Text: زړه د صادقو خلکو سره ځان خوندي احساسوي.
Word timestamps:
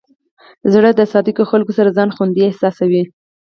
زړه 0.73 0.89
د 0.95 1.01
صادقو 1.11 1.43
خلکو 1.51 1.71
سره 1.77 1.95
ځان 1.97 2.09
خوندي 2.15 2.41
احساسوي. 2.45 3.03